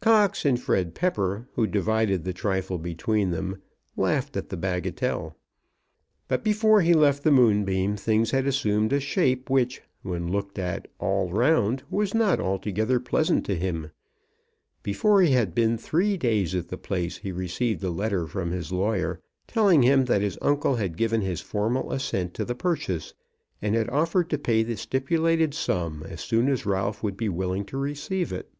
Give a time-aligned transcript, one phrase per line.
[0.00, 3.60] Cox and Fred Pepper, who divided the trifle between them,
[3.98, 5.36] laughed at the bagatelle.
[6.26, 10.88] But before he left the Moonbeam things had assumed a shape which, when looked at
[10.98, 13.90] all round, was not altogether pleasant to him.
[14.82, 18.72] Before he had been three days at the place he received a letter from his
[18.72, 23.12] lawyer, telling him that his uncle had given his formal assent to the purchase,
[23.60, 27.66] and had offered to pay the stipulated sum as soon as Ralph would be willing
[27.66, 28.50] to receive it.